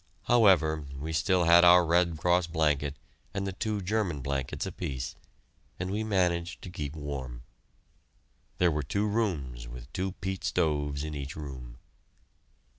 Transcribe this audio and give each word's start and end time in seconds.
However, 0.23 0.87
we 0.95 1.13
still 1.13 1.43
had 1.43 1.63
our 1.63 1.85
Red 1.85 2.17
Cross 2.17 2.47
blanket 2.47 2.97
and 3.35 3.45
the 3.45 3.53
two 3.53 3.81
German 3.83 4.21
blankets 4.21 4.65
apiece, 4.65 5.15
and 5.79 5.91
we 5.91 6.03
managed 6.03 6.63
to 6.63 6.71
keep 6.71 6.95
warm. 6.95 7.43
There 8.57 8.71
were 8.71 8.81
two 8.81 9.05
rooms 9.05 9.67
with 9.67 9.93
two 9.93 10.13
peat 10.13 10.43
stoves 10.43 11.03
in 11.03 11.13
each 11.13 11.35
room. 11.35 11.77